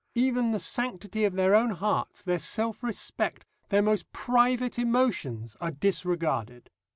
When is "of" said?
1.25-1.33